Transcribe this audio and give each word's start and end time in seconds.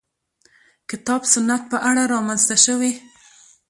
کتاب 0.89 1.21
سنت 1.33 1.61
په 1.71 1.77
اړه 1.89 2.03
رامنځته 2.13 2.55
شوې. 2.65 2.91